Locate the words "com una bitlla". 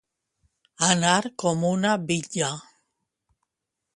1.43-2.51